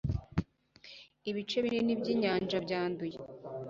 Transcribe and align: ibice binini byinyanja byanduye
ibice 1.29 1.57
binini 1.63 1.93
byinyanja 2.01 2.57
byanduye 2.65 3.17